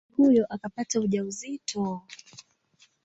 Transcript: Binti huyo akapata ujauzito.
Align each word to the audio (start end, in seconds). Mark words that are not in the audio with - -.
Binti 0.09 0.21
huyo 0.23 0.45
akapata 0.53 0.99
ujauzito. 0.99 2.01